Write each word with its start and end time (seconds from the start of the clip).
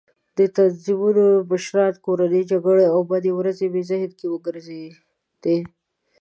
د 0.37 0.39
تنظیمونو 0.55 1.25
مشران، 1.51 1.93
کورنۍ 2.05 2.41
جګړې 2.51 2.85
او 2.93 2.99
بدې 3.11 3.31
ورځې 3.39 3.65
مې 3.73 3.81
ذهن 3.89 4.11
کې 4.19 4.27
وګرځېدې. 4.33 5.57